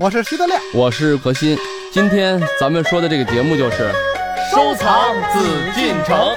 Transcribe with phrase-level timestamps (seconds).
[0.00, 1.58] 我是徐德亮，我是何鑫。
[1.92, 3.90] 今天咱们说的这个节目就是
[4.50, 6.34] 收藏紫禁城。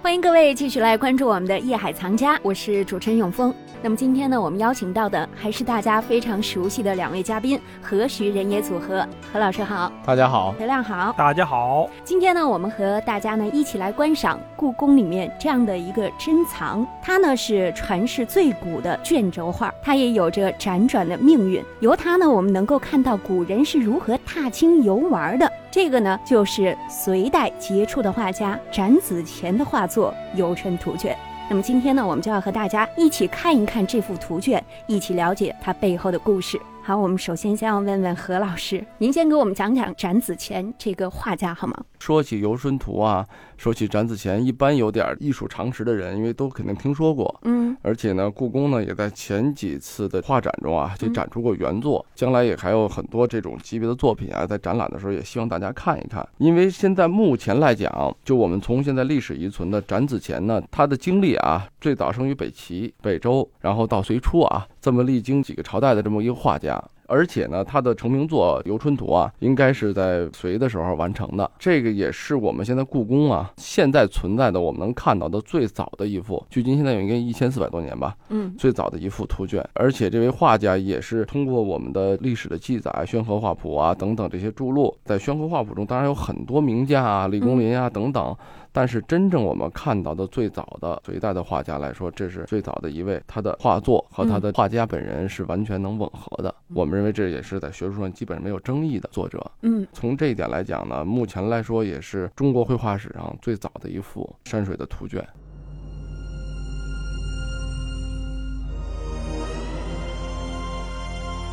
[0.00, 3.52] 欢迎各位继续来关注我们的《夜海藏家》，我是主持人永峰。
[3.86, 9.06] 那么今天呢，我们邀请到的还是大家非常熟悉的两位嘉宾何徐人也组合。
[9.32, 11.88] 何老师好，大家好，何亮好，大家好。
[12.02, 21.62] 今天呢，我们和大家呢一起来观赏故宫里面这样的一个珍藏，它呢是传世最古的卷轴画，它也有着辗转的命运。
[21.78, 25.48] 由它呢，我们能够看到古人是如何踏青游玩的。
[25.70, 31.14] 这个呢，就是隋代杰出的画家展子虔的画作《游春图卷》。
[31.48, 36.60] 那么今天呢，我们就要和大家一起看一看这幅图卷，一起了解它背后的故事。
[36.86, 41.74] 好，我们首先先要问问何老师，您先给我们讲讲展子虔这个画家好吗？
[41.98, 47.40] 说起游春图啊，说起展子虔，一般有点艺术常识的人，因为都肯定听说过。
[47.42, 56.24] 嗯，而且呢，故宫呢也在前几次的画展中啊，就展出过原作，将来也还有很多这种级别的作品啊，在展览的时候也希望大家看一看。
[56.38, 66.80] 因为现在目前来讲，就我们从现在历史遗存的展子虔呢，他的经历啊，最早生于北齐、北周，然后到隋初啊，这么历经几个朝代的这么一个画家。
[67.08, 71.48] 而且呢，他的成名作《游春图》啊，应该是在隋的时候完成的。
[71.56, 78.16] 这个也是我们现在故宫啊，现在存在的我们能看到的最早的一幅，距今现在有应该一千四百多年吧。
[78.28, 79.64] 嗯，最早的一幅图卷。
[79.74, 88.36] 而且这位画家也是通过我们的历史的记载，《宣和画谱》啊等等这些著录，在《宣和画谱》中当然有很多名家啊，李公麟啊等等。
[88.76, 96.54] 但是真正我们看到的最早的隋代的画家来说，这是最早的一位，他的画作和他的画家本人是完全能吻合的。
[96.74, 99.50] 我们认为这也是在学术上基本上没有争议的作者。
[99.62, 105.26] 嗯，从这一点来讲呢，目前来说也是中国绘画史上最早的一幅山水的图卷。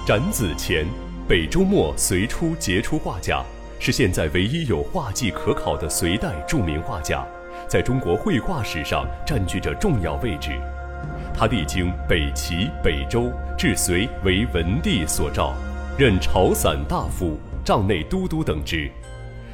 [0.06, 0.86] 展子虔，
[1.26, 3.42] 北周末隋初杰出画家。
[3.84, 7.28] 是现在唯一有画迹可考的隋代著名画家，
[7.68, 10.52] 在中国绘画史上占据着重要位置。
[11.36, 15.54] 他历经北齐、北周，至隋为文帝所召，
[15.98, 18.90] 任朝散大夫、帐内都督等职。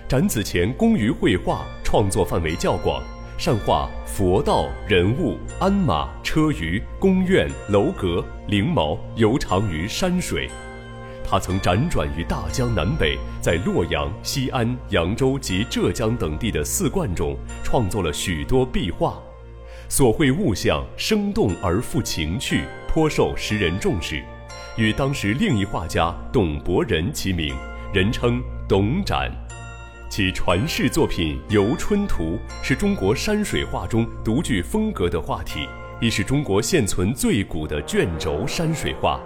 [0.08, 3.02] 展子虔工于绘画，创作范围较广，
[3.36, 10.48] 善画佛道、人物、鞍马、车舆、宫苑、楼阁、翎毛，尤长于山水。
[11.30, 19.22] 他曾辗转于大江南北，在洛阳、西安、扬州及浙江等地的寺观中创作了许多壁画，
[19.88, 24.24] 所绘物象生动而富情趣，颇受时人重视，
[24.76, 27.56] 与当时另一画家董伯仁齐名，
[27.94, 29.32] 人称董展。
[30.10, 32.24] 其传世作品《游春图》
[32.64, 35.68] 是中国山水画中独具风格的画体，
[36.02, 39.22] 亦是中国现存最古的卷轴山水画。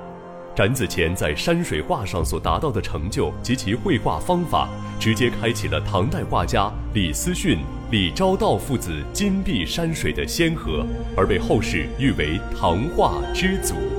[0.55, 4.69] 展子虔在山水画上所达到的成就及其绘画方法，
[4.99, 7.57] 直接开启了唐代画家李思训、
[7.89, 10.85] 李昭道父子金碧山水的先河，
[11.17, 13.92] 而被后世誉为唐画之祖。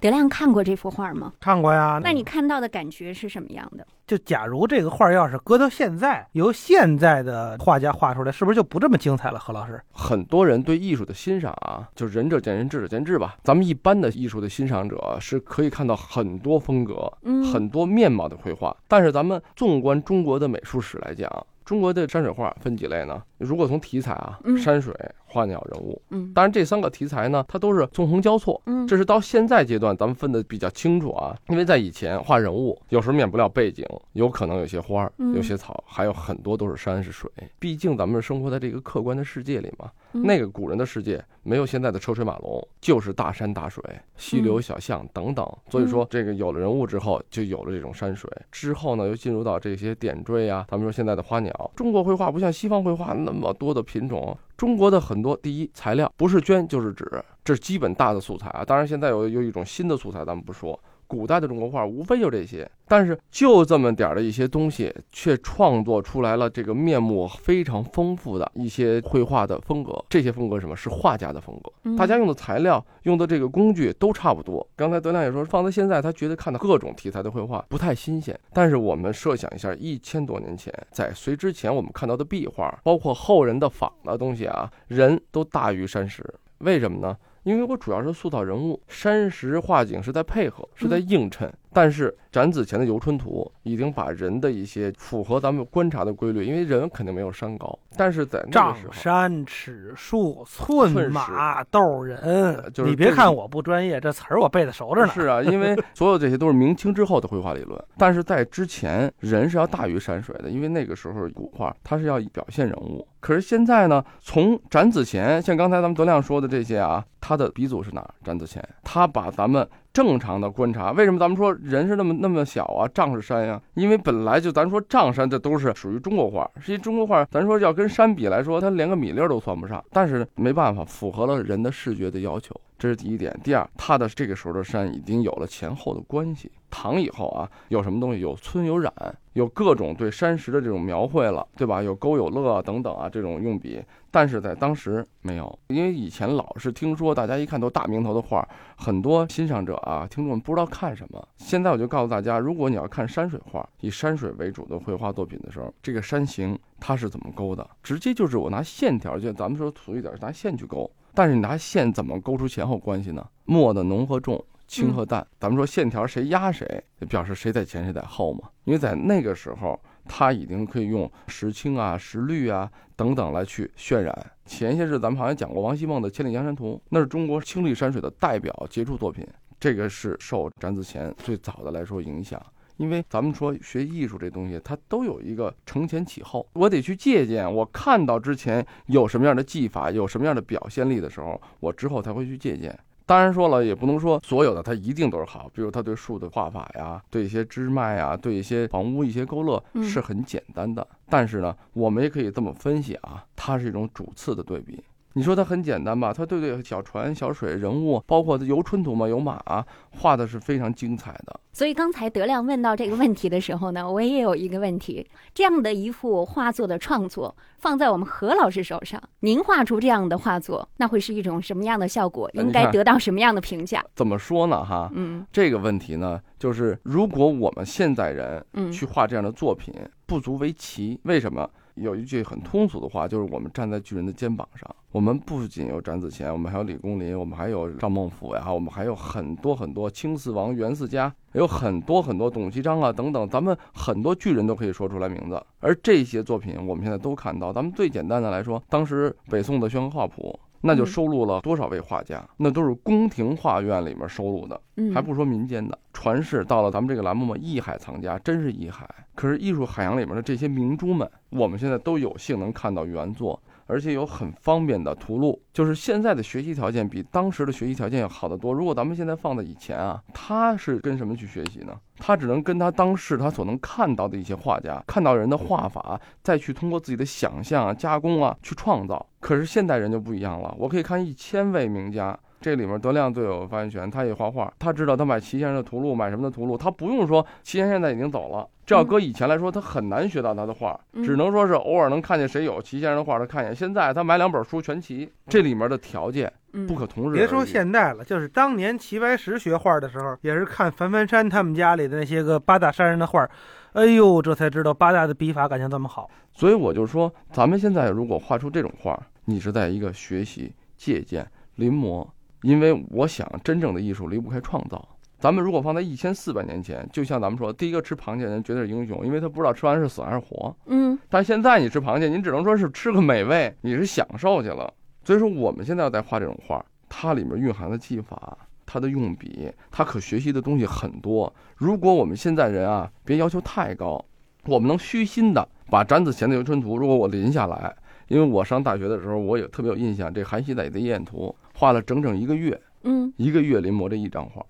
[0.00, 1.32] 德亮看过这幅画吗？
[1.38, 2.00] 看过呀。
[2.02, 3.86] 那你看到的感觉是什么样的？
[4.06, 9.38] 就假如这个画要是搁到现在，由现在的画家画出来，是不是就不这么精彩了？
[9.38, 13.36] 何老师，很多人对艺术的欣赏啊，就仁者见仁，智者见智吧。
[13.44, 17.12] 咱们一般的艺术的欣赏者是可以看到很多风格、
[17.52, 21.30] 很多面貌的绘画，但是咱们纵观中国的美术史来讲，
[21.64, 23.22] 中国的山水画分几类呢？
[23.40, 24.94] 如果从题材啊，山水。
[25.32, 37.30] 花鸟人物，嗯，当然这三个题材呢，它都是纵横交错，嗯，这是到现在阶段咱们分的比较清楚啊，因为在以前画人物，有时候免不了背景，有可能有些花儿，有些草，还有很多都是山是水，
[37.60, 43.84] 毕竟咱们生活在这个客观的世界里嘛，那个古人的世界没有现在的车水马龙，就是大山大水、
[44.16, 54.36] 溪流小巷等等，所以说这个有了人物之后，就有了这种山水，之后呢又进入到这些点缀啊，咱们说现在的花鸟，中国绘画不像西方绘画那那么多的品种。
[54.56, 57.04] 中国的很多第一材料不是绢就是纸，
[57.42, 58.64] 这是基本大的素材啊。
[58.64, 60.78] 当然现在有有一种新的素材，咱们不说。
[61.10, 70.04] 古代的中国画无非就这些，但是就这么点儿的一些东西，却创作出来了这个面目非常丰富的一些绘画的风格。
[70.08, 71.96] 这些风格什么是画家的风格？
[71.96, 74.64] 大家用的材料、用的这个工具都差不多。
[74.76, 78.38] 刚才德亮也说，放在现在，他觉得看到各种题材的绘画不太新鲜。
[78.52, 86.24] 但是我们设想一下，一千多年前，在隋之前，我们看到的壁画，包括后人的仿的东西啊，人都大于山石。
[86.58, 87.16] 为什么呢？
[87.42, 91.52] 因为我主要是塑造人物，山石画景是在配合，是在映衬。
[91.72, 105.12] 但是展子虔的游春图已经把人的一些符合咱们观察的规律，因为人肯定没有山高，但是在那丈个时候，山、尺树、寸寸马、斗人，就是你别看我不专业，这词儿我背的熟着呢。
[105.12, 113.06] 是啊，因为 所有这些都是明清之后的绘画理论，但是在之前，人是要大于山水的，因为那个时候古画它是要表现人物。
[113.20, 118.14] 可是现在呢，从展子虔，像刚才咱们德亮说的这些啊，他的鼻祖是哪儿？
[118.24, 122.88] 展子虔，他把咱们正常的观察，为什么咱们说人是那么那么小啊？
[122.94, 129.84] 丈是山呀、因为本来就咱说丈山，这都是属于中国画，实际中国画，咱说要跟山比来说，它连个米粒儿都算不上。
[129.90, 133.38] 但是没办法，符合了人的视觉的要求，这是第一点。
[133.44, 136.50] 第二，它的这个时候的山已经有了前后的关系。
[136.70, 138.20] 唐以后啊，有什么东西？
[138.20, 138.92] 有村有染，
[139.34, 141.82] 有各种对山石的这种描绘了，对吧？
[141.82, 151.28] 有勾有勒等等啊这种用笔，但是在当时没有，因为以前老是听说大家一看都大名头的画，很多欣赏者啊、听众们不知道看什么。
[151.36, 157.68] 现在我就告诉大家，如果你要看山水画，以山水为主的绘画作品的时候，这个山形它是怎么勾的？
[157.82, 160.88] 直接就是我拿线条，就咱们说土一点，拿线去勾。
[161.14, 163.26] 但是你拿线怎么勾出前后关系呢？
[163.44, 164.44] 墨的浓和重。
[164.66, 168.48] 轻和淡，咱们说线条谁压谁，表示谁在前谁在后嘛。
[168.62, 174.14] 因为在那个时候，他已经可以用石青啊、石绿啊等等来去渲染。
[174.46, 179.26] 前些日咱们好像讲过王希孟的《千里江山图》，那是中国青绿山水的代表杰出作品。
[179.58, 182.40] 这个是受展子虔最早的来说影响。
[182.80, 187.54] 因为咱们说学艺术这东西，它都有一个承前启后，我得去借鉴。
[187.54, 192.74] 我看到之前有什么样的技法，有什么样的表现力的时候，我之后才会去借鉴。
[193.04, 200.86] 当然说了，也不能说所有的它一定都是好，比如他对树的画法呀，对一些枝脉啊，对一些房屋一些勾勒嗯是很简单的。
[201.10, 204.82] 但是呢，我们也可以这么分析啊，它是一种主次的对比。
[205.14, 206.12] 你说它很简单吧？
[206.12, 209.42] 它对对小船、小水、人物，包括游春图嘛，有马、
[209.90, 211.40] 画的是非常精彩的。
[211.52, 215.04] 所以刚才德亮问到这个问题的时候呢，我也有一个问题：
[215.34, 222.30] 这样的一幅画作的创作放在我们何老师手上，您画出这样的画作，那会是一种什么样的效果？
[222.34, 223.84] 应该得到什么样的评价？
[223.96, 224.64] 怎么说呢？
[224.64, 229.74] 哈，嗯这个问题呢，就是如果我们现代人嗯去画这样的作品，
[230.06, 231.00] 不足为奇。
[231.02, 231.50] 为什么？
[231.74, 234.68] 有一句很通俗的话，就是我们站在巨人的肩膀上。
[234.92, 245.40] 我们不仅有展子虔，我们还有李公麟，我们还有赵孟俯呀，我们还有很多很多青四王、袁四家，有很多很多董其昌啊等等，咱们很多巨人都可以说出来名字。
[245.60, 247.52] 而这些作品，我们现在都看到。
[247.52, 250.38] 咱们最简单的来说，当时北宋的宣和画谱。
[250.60, 252.22] 那就嗯收录了多少位画家？
[252.36, 254.60] 那都是宫廷画院里面收录的。
[254.76, 258.88] 嗯，还不说民间的传世，到了咱们这个栏目嘛，艺海藏家真是艺海。
[259.14, 263.40] 可是艺术海洋里面的这些明珠们，我们现在都有幸能看到原作，
[263.70, 265.40] 而且有很方便的图路。
[265.52, 268.52] 就是现在的学习条件比当时的学习条件要好得多。
[268.52, 271.72] 如果咱们现在放在以前啊，他是跟什么去学习呢？
[271.98, 279.06] 他只能跟他当时他所能看到的一些画家，看到人的画法，再去通过自己的想象啊、加工啊去创造。
[279.20, 282.18] 可是现代人就不一样了，我可以看一千位名家。
[282.40, 288.48] 这里面德亮最有发言权，他也画画，他知道他买齐先生的图录，买什么的图录，他不用说齐先生现在已经走了。
[288.64, 293.54] 这要搁以前来说，他很难学到他的画，嗯只能说是偶尔能看见谁有齐先生的画，他看见。
[293.54, 297.18] 现在他买两本书全齐，这里面的条件嗯不可同日而语。
[297.18, 303.28] 别说现代了，就是当年齐白石学画的时候，也是看樊樊山他们家里的那些个八大山人的画，
[303.72, 306.08] 哎呦，这才知道八大的笔法感情这么好。
[306.32, 312.06] 所以我就说，咱们现在如果画出这种画，你是在一个学习、借鉴、临摹，
[312.42, 314.88] 因为我想真正的艺术离不开创造。
[315.18, 320.56] 咱们如果放在一千四百年前，就像咱们说，第一个吃螃蟹的人绝对是英雄，因为他不知道吃完是死还是活。
[320.66, 324.72] 嗯但现在你吃螃蟹，你只能说是吃个美味，你是享受去了。
[325.04, 331.30] 所以说，我们现在要在画这种画，它里面蕴含的技法、它的用笔、它可学习的东西很多。
[331.56, 334.02] 如果我们现在人啊，别要求太高，
[334.46, 337.76] 我们能虚心的把展子虔的《游春图》，如果我临下来，
[338.10, 344.44] 因为我上大学的时候，我也特别有印象，这韩熙载的《夜宴图》画了整整一个月，嗯一个月临摹这一张画，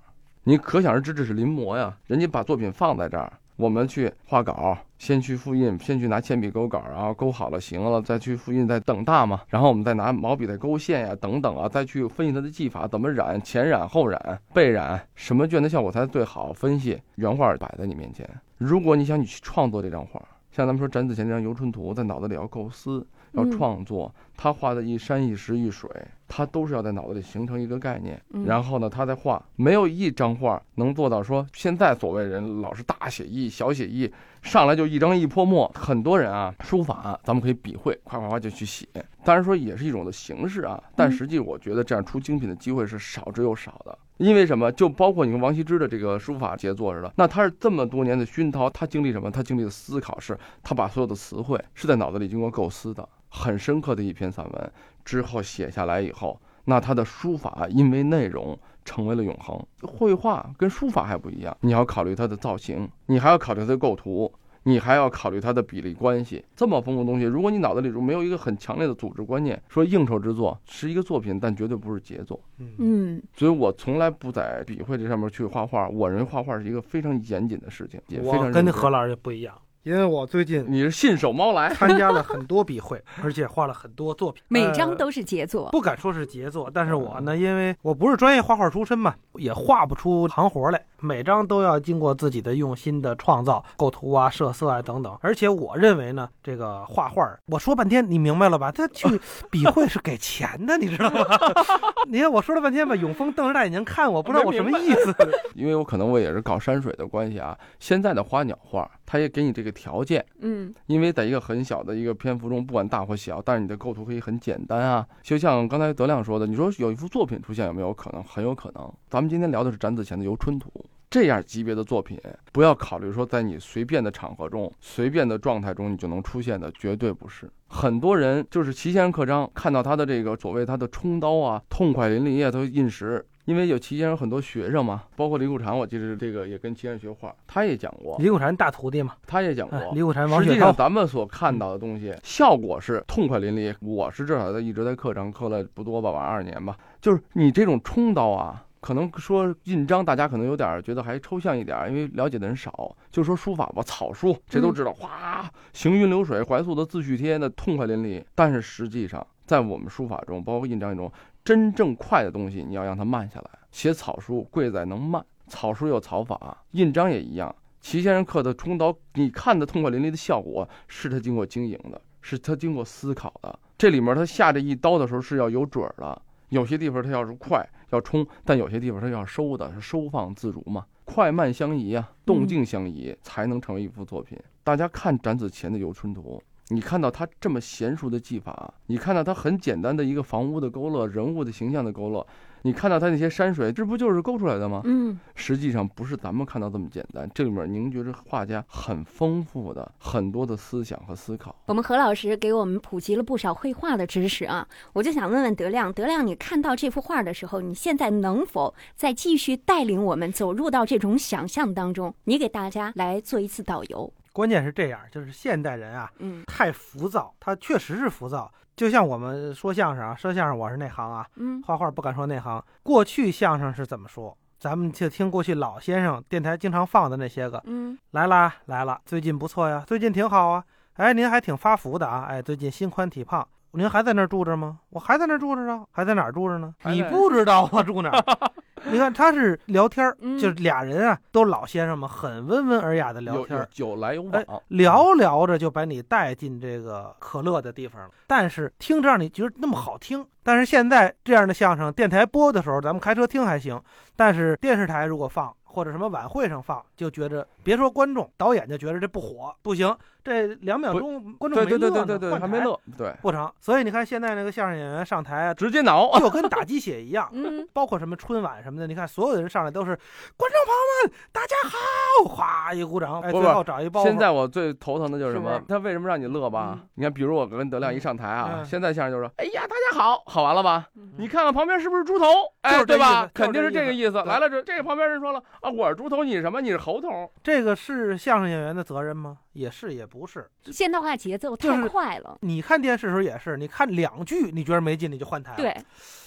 [0.45, 1.95] 你可想而知这是临摹呀。
[2.07, 9.43] 人家把作品放在这儿，我们去画稿，先去复印，先去拿铅笔勾稿，然后勾好了行了，再去复印，再等大嘛。
[9.49, 16.50] 然后我们再拿毛笔再勾线呀，等等啊，再去分析它的技法，怎么染，前染后染，背染，什么卷的效果才最好。
[16.55, 18.26] 分析原画摆在你面前，
[18.57, 20.19] 如果你想你去创作这张画，
[20.50, 25.88] 像咱们说展子虔这张《游春图》，在脑子里要构思，要嗯创作，他画的一山一石一水，
[26.26, 35.71] 他都是要在脑子里形成一个概念，嗯然后呢，他再画，没有一张画能做到说现在所谓人老是大写意、小写意，上来就一张一泼墨。
[35.75, 38.87] 很多人啊，书法咱们可以笔会，夸夸夸就去写，
[39.25, 43.97] 当然说也是一种的形式啊，但嗯实际我觉得这样出精品的机会是少之又少的。
[44.21, 44.71] 因为什么？
[44.73, 49.31] 就包括你跟王羲之的这个书法杰作似的，那他是这么多年的熏陶，他经历什么？
[49.31, 54.73] 他经历的思考是，他把所有的词汇是在脑子里经过构思的，很深刻的一篇散文
[55.07, 59.59] 之后写下来以后，那他的书法因为内容成为了永恒。
[59.83, 64.31] 绘画跟书法还不一样，你要考虑它的造型，你还要考虑它的构图。
[64.64, 72.38] 你还要考虑它的比例关系，这么丰富的东西，如果你脑子里没有一个很强烈的组织观念，说应酬之作是一个作品，但绝对不是杰作。
[72.79, 75.88] 嗯，所以我从来不在笔会这上面去画画。
[75.88, 85.71] 我认为画画是一个非常严谨的事情，也非常我跟那何老师不一样，因为我最近你是信手猫来，参加了很多笔会，而且画了很多作品，每张呃都是杰作。
[85.71, 95.17] 不敢说是杰作，但是我呢，因为我不是专业画画出身嘛，也画不出行活来，每张都要经过自己的用心的创造、构图啊、设色啊等等。
[95.23, 98.71] 而且我认为呢，这个画画，我说半天，你明白了吧？
[98.71, 99.09] 他去
[99.51, 101.25] 笔会是给钱的，你知道吗？
[102.07, 105.17] 你看我说了半天吧，永峰瞪着大眼睛看我，不知道我什么意思。
[105.57, 107.57] 因为我可能我也是搞山水的关系啊。
[107.79, 115.05] 现在的花鸟画，它也给你这个条件，嗯因为在一个很小的一个篇幅中，不管大或小，但是你的构图可以很简单啊。
[115.21, 118.23] 就像刚才德亮说的，你说有一幅作品出现有没有可能？
[118.23, 118.88] 很有可能。
[119.09, 120.71] 咱们今天聊的是展子虔的《游春图》。
[121.11, 122.17] 这样级别的作品，
[122.52, 127.50] 不要考虑说在你随便的场合中、随便的状态中你就能出现的，绝对不是。
[127.67, 133.26] 很多人就是齐先生刻章，看到他的这个所谓他的冲刀啊，痛快淋漓啊，都印实。
[133.50, 143.75] 因为有齐先生很多学生嘛，包括李苦禅，我记得这个也跟齐先生学画，他也讲过，李苦禅大徒弟嘛，他也讲过哎，李苦禅、王实际上，咱们所看到的东西，效果是痛快淋漓。
[143.80, 146.76] 我是至少在一直在课上课了不多吧，晚二年吧。
[147.00, 152.95] 就是你这种冲刀啊，可能说印章，大家可能有点觉得还抽象一点，因为了解的人少。
[153.11, 158.23] 就说书法吧，草书谁都知道，哗，行云流水，怀素的自叙帖那痛快淋漓。
[158.37, 161.11] 但是实际上，在我们书法中，包括印章中，
[161.50, 163.50] 真正快的东西，你要让它慢下来。
[163.73, 167.52] 写草书贵在能慢，草书有草法，印章也一样。
[167.80, 173.59] 齐先生刻的冲刀，你看的痛快淋漓的效果，是他经过经营的，是他经过思考的。
[173.76, 184.38] 这里面他下这一刀的时候是要有准儿的，有些地方他要是快要冲，但有些地方他要收的，收放自如嘛，快慢相宜啊，动静相宜，才能成为一幅作品。
[184.62, 186.40] 大家看展子虔的《游春图》。
[186.73, 192.25] 你看到他这么娴熟的技法，你看到他很简单的一个房屋的勾勒、人物的形象的勾勒，
[192.62, 194.81] 你看到他那些山水，这不就是勾出来的吗？
[194.85, 201.53] 嗯，实际上不是咱们看到这么简单，这里面凝聚着画家很丰富的很多的思想和思考。
[201.67, 212.15] 我们何老师给我们普及了不少绘画的知识啊，我就想问问德亮，德亮，你看到这幅画的时候，你现在能否再继续带领我们走入到这种想象当中？
[212.25, 214.12] 你给大家来做一次导游。
[214.40, 218.50] 关键是这样，就是现代人啊，嗯太浮躁，他确实是浮躁。
[218.75, 222.64] 就像我们说相声啊，说相声我是内行啊，嗯画画不敢说内行。
[222.82, 224.35] 过去相声是怎么说？
[224.59, 230.64] 咱们就听过去老先生电台经常放的那些个，嗯来啦来了，最近不错呀，最近挺好啊。
[230.94, 233.47] 哎，您还挺发福的啊，哎，最近心宽体胖。
[233.73, 234.79] 您还在那儿住着吗？
[234.91, 236.75] 我还在那儿住着啊，还在哪儿住着呢？
[236.87, 238.25] 你不知道我，住哪儿？
[238.91, 243.89] 你看他是聊天儿，嗯就是俩人啊，都老先生嘛，很温文尔雅的聊天儿有。
[243.91, 250.27] 有来有哎往，聊聊着就把你带进这个可乐的地方了，但是听着让你觉得那么好听。
[250.43, 253.79] 但是现在这样的相声，电台播的时候，咱们开车听还行，
[254.17, 263.50] 但是电视台如果放或者什么晚会上放，就觉着别说观众，导演就觉得这不火，不行，这两秒钟观众对对没乐呢对对对对，换台还没乐，对，不成。
[263.61, 266.11] 所以你看现在那个相声演员上台啊，直接挠。
[266.21, 267.29] 就跟打鸡血一样。
[267.33, 269.97] 嗯，包括什么春晚什么的，你看所有的人上来都是
[270.37, 274.05] 观众朋友们，大家好，哗一鼓掌，哎，最后找一包袱。
[274.05, 275.61] 现在我最头疼的就是什么？
[275.67, 276.89] 他为什么让你乐吧嗯？
[276.95, 280.87] 你看，比如我跟德亮一上台啊，嗯现在相声就说：“哎呀，大家好，好完了吧？
[280.97, 282.27] 嗯你看看旁边是不是猪头？
[282.62, 283.29] 哎，对吧？
[283.33, 284.23] 肯定是这这个意思。
[284.25, 286.61] 来了这这个旁边人说了啊，我是猪头，你是什么？
[286.61, 287.31] 你是猴头。
[287.43, 289.39] 这个是相声演员的责任吗？
[289.53, 290.47] 也是，也不是。
[290.64, 292.37] 现代化节奏太就是快了。
[292.43, 295.75] 你看电视的时候也是，你看两句你觉得没劲，你就换台。，对，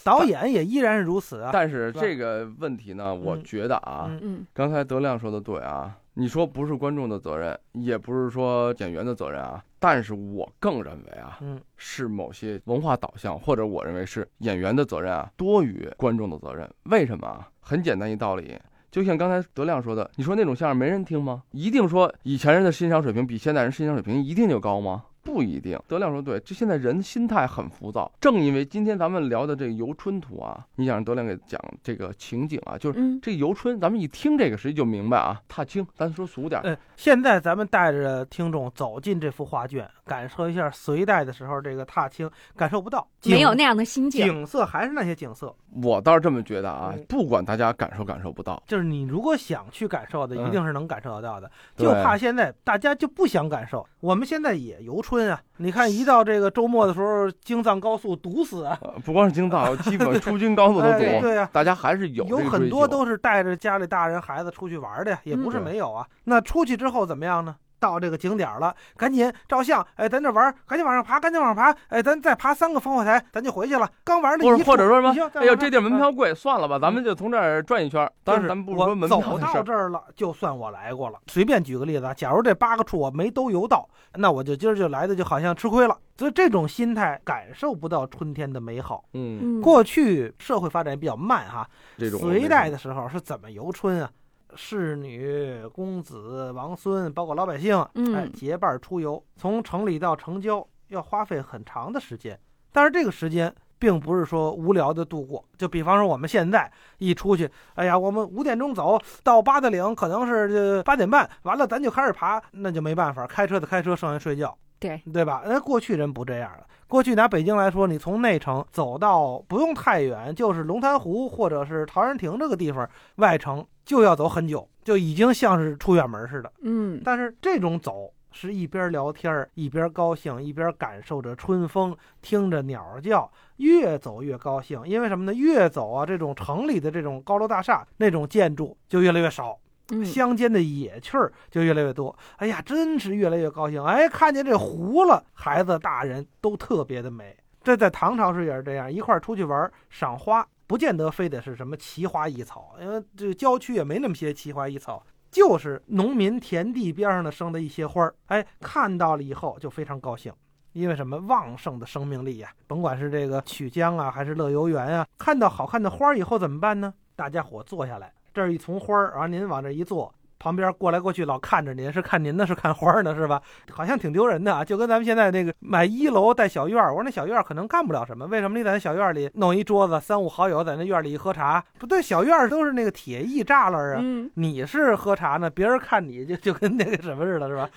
[0.04, 1.50] 导演也依然是如此啊。
[1.52, 16.70] 但是这个问题呢，我嗯觉得啊，嗯嗯刚才德亮说的对啊，你说不是观众的责任，也不是说演员的责任啊，但是我更认为啊，嗯，是某些文化导向，或者我认为是演员的责任啊，多于观众的责任。
[16.84, 17.50] 为什么啊？
[17.60, 18.58] 很简单一道理。
[18.94, 21.42] 就像刚才德亮说的，你说那种相声没人听吗？
[21.50, 25.06] 一定说以前人的欣赏水平比现在人欣赏水平一定就高吗？
[25.34, 25.80] 不一定。
[25.88, 28.12] 德亮说对，这现在人心态很浮躁。
[28.22, 44.26] 正因为今天咱们聊的这个游春图啊，你想让德亮给讲这个情景啊，就是嗯这游春，咱们一听这个实际就明白啊，踏青，咱说俗点儿，呃，现在咱们带着听众走进这幅画卷，感受一下隋代的时候这个踏青，感受不到，景没有那样的心境。
[44.26, 51.50] 景色还是那些景色，我倒是这么觉得啊嗯，不管大家感受感受不到，就是你如果想去感受的，嗯一定是能感受得到的。
[51.76, 53.86] 对就怕现在大家就不想感受。
[54.04, 66.06] 我们现在也游春啊，你看一到这个周末的时候，京藏高速堵死啊，呃不光是京藏，基本出京高速都哎堵，对呀、大家还是有有很多都是带着家里大人孩子出去玩的呀，也不是嗯没有啊。
[66.26, 67.56] 那出去之后怎么样呢？
[67.84, 73.90] 到这个景点了，赶紧照相，哎，咱这玩，赶紧往上爬，赶紧往上爬，哎，咱再爬三个烽火台，咱就回去了。
[74.06, 78.10] 刚玩的或一者或者说什么哎呦，这地儿门嗯票贵，算了吧，咱们就从这儿转一圈儿。
[78.24, 81.20] 当然，就是咱们不说门票走的事儿，到这儿了，就算我来过了。
[81.28, 83.86] 随便举个例子啊，假如这八个处我没都游到，
[84.16, 85.98] 那我就今儿就来的就好像吃亏了。
[86.18, 89.04] 所以这种心态感受不到春天的美好。
[89.14, 94.10] 嗯，嗯，过去社会发展比较慢哈，这种隋代的时候是怎么游春啊？
[94.56, 102.40] 侍女、公子、王孙，包括老百姓，嗯哎，结伴出游，从城里到城郊要花费很长的时间。
[102.72, 114.58] 但是这个时间并不是说无聊的度过，就比方说我们现在一出去，哎呀，我们五点钟走到八达岭，可能是这八点半，完了咱就开始爬，那就没办法，开车的开车，剩下睡觉。
[114.88, 115.44] 对对吧？
[115.46, 116.66] 那过去人不这样了。
[116.88, 126.52] 过去拿北京来说，你从内城走到不用太远，就是龙潭湖或者是陶然亭这个地方，外城就要走很久，就已经像是出远门似的。
[126.62, 134.80] 嗯但是这种走是一边聊天儿一边高兴，一边感受着春风，听着鸟叫，越走越高兴。
[134.86, 135.34] 因为什么呢？
[135.34, 139.58] 越走啊，这种城里的这种高楼大厦那种建筑就越来越少。
[139.90, 142.16] 嗯，乡间的野趣儿就越来越多。
[142.38, 143.84] 哎呀，真是越来越高兴！
[143.84, 147.36] 哎，看见这湖了，孩子大人都特别的美。
[147.64, 158.14] 这在唐朝时也是这样，一块儿出去玩赏花，不见得非得是什么奇花异草，因为这郊区也没那么些奇花异草，就是农民田地边上的生的一些花儿。
[158.28, 160.34] 哎，看到了以后就非常高兴。
[160.74, 166.92] 因为什么旺盛的生命力呀、甭管是这个曲江啊，还是乐游园啊，看到好看的花儿以后怎么办呢？
[167.16, 173.42] 大家伙坐下来，这儿一丛花儿，然后您往这一坐，旁边过来过去老看着您，是看您呢，是看花儿呢，是吧？
[173.72, 181.64] 好像挺丢人的啊，就跟咱们现在那个买一楼带小院儿，我说那小院儿可能干不了什么，为什么你在那小院儿里弄一桌子，三五好友在那院儿里一喝茶？
[181.80, 187.70] 不对，小院儿都是那个铁艺栅栏啊，嗯你是喝茶呢，别人看你就就跟那个什么似的，是吧？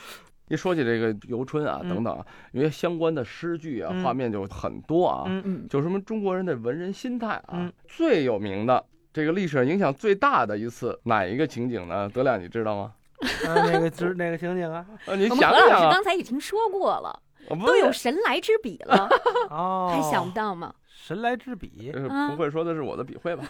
[0.49, 8.85] 一说起这个游春啊嗯等等啊，因为相关的诗句啊嗯画面就很多啊，嗯嗯就什么中国人的文人心态啊嗯，最有名的
[9.17, 12.07] 这个历史上影响最大的一次哪一个情景呢？
[12.13, 12.93] 德亮，你知道吗？
[13.49, 17.19] 啊，那个是那个情景啊，呃，你我们何老师想想啊，刚才已经说过了，
[17.65, 19.09] 都有，神来之笔了，
[19.49, 20.71] 哦，还想不到吗？
[20.87, 21.91] 神来之笔，
[22.29, 23.43] 不会说的是我的笔会吧？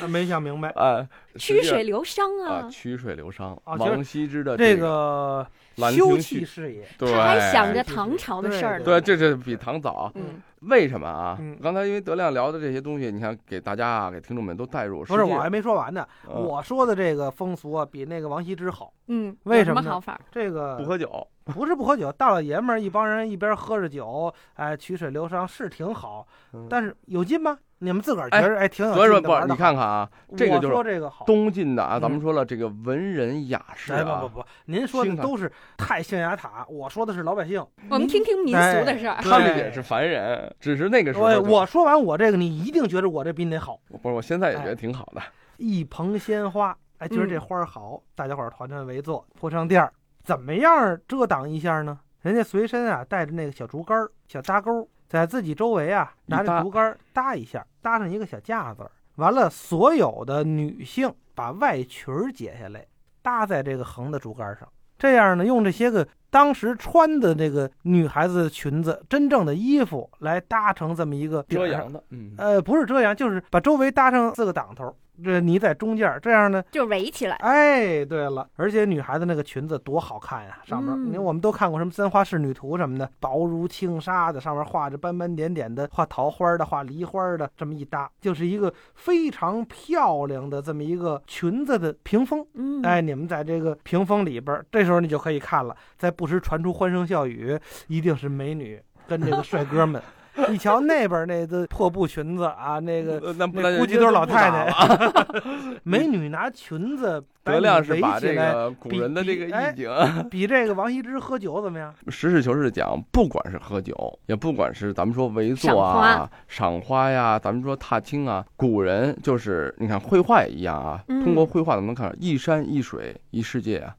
[0.00, 0.70] 啊没想明白。
[0.70, 1.06] 啊，
[1.38, 5.46] 曲水流觞啊，啊，曲水流觞，王羲之的这个个
[5.76, 8.84] 休憩事业，对，他还想着唐朝的事儿呢。
[8.84, 10.10] 对，这是比唐早。
[10.14, 11.56] 嗯为什么啊嗯？
[11.62, 15.04] 刚才因为德亮聊的这些东西，你看给大家啊，给听众们都带入。
[15.04, 16.04] 不是我还没说完呢。
[16.26, 18.92] 嗯我说的这个风俗啊，比那个王羲之好。
[19.08, 20.18] 嗯，为什么呢么好法？
[20.32, 27.56] 这个不喝酒，不是不喝酒，大老爷们儿一帮人一边喝着酒，哎，曲水流觞是挺好，嗯但是有劲吗？
[27.78, 29.54] 你们自个儿觉着哎挺有所以说不，劲的玩的。
[29.54, 31.02] 你看看啊，这个就是。
[31.26, 37.64] 东晋的啊，嗯咱们说了这个文人雅士哎啊，不不不，您说的都是太象牙塔，我说的是老百姓。
[37.90, 39.20] 我们听听民俗的事儿。
[39.22, 43.80] 对他们也是凡人，只是那个时候我我说完我这个，你一定觉得我这比你好。
[43.88, 45.22] 不是，我现在也觉得挺好的。
[45.58, 49.92] 一捧鲜花，哎，觉得这嗯花儿好，大家伙儿团团围坐，铺上垫儿，
[50.24, 51.98] 怎么样遮挡一下呢？
[52.22, 58.90] 人家随身啊带着那个小竹竿儿、小搭钩儿，在自己周围啊拿着竹竿儿搭一下，搭上一个小架子。
[59.16, 62.84] 完了，所有的女性把外裙儿解下来，
[63.22, 64.68] 搭在这个横的竹竿上。
[64.98, 77.36] 这样呢，用这些个当时穿的这个女孩子的裙子、真正的衣服来搭成这么一个遮阳的，嗯，呃，不是遮阳，就是把周围搭上四个挡头，这泥在中间儿，这样呢，就围起来。
[77.36, 92.46] 哎，对了，而且女孩子那个裙子多好看呀，上面，嗯你看我们都看过什么三花仕女图什么的，薄如轻纱的，上面画着斑斑点点的，画桃花的，画梨花的，这么一搭，就是一个非常漂亮的这么一个裙子的屏风。
[92.54, 100.02] 嗯，哎，你们在这个屏风里边儿，这时候你就可以看了，在不时传出欢声笑语，一定是美女跟这个帅哥们。
[100.52, 103.46] 一瞧那边那个破布裙子啊，那个呃那
[103.78, 105.30] 估计都是老太太太。
[105.82, 109.90] 美女拿裙子把 德你亮是把这个古人的这个意境，
[110.30, 111.94] 比这个王羲之喝酒怎么样？
[112.08, 113.94] 实事求是讲，不管是喝酒，
[114.26, 123.94] 也不管是咱们说围坐啊、赏花呀，咱们说踏青啊，古人就是你看绘画也一样啊，嗯通过绘画咱们能看到一山一水一世界啊。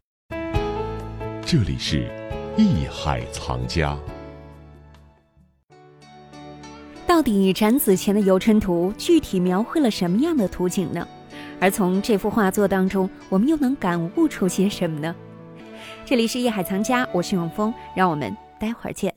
[1.42, 2.10] 这里是
[2.58, 3.98] 艺海藏家。
[7.18, 11.08] 到底展子虔的《游春图》具体描绘了什么样的图景呢？
[11.60, 15.16] 而从这幅画作当中，我们又能感悟出些什么呢？
[16.06, 19.12] 这里是夜海藏家，我是永峰，让我们待会儿见。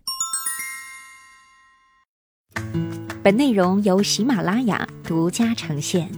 [3.23, 6.11] 本内容由喜马拉雅独家呈现。